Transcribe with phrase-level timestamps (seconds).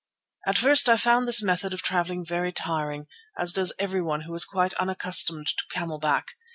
[0.47, 3.05] At first I found this method of travelling very tiring,
[3.37, 6.37] as does everyone who is quite unaccustomed to camel back.